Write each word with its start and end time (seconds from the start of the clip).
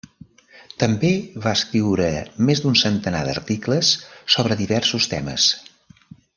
També 0.83 1.11
va 1.43 1.51
escriure 1.57 2.07
més 2.49 2.63
d'un 2.65 2.79
centenar 2.85 3.21
d'articles 3.29 3.95
sobre 4.37 4.59
diversos 4.65 5.11
temes. 5.17 5.51